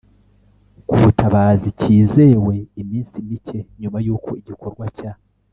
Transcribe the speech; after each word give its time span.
k 0.87 0.89
ubutabazi 0.95 1.67
kizewe 1.79 2.55
Iminsi 2.81 3.15
mike 3.27 3.59
nyuma 3.81 3.97
yuko 4.05 4.29
igikorwa 4.41 4.85
cya 4.97 5.11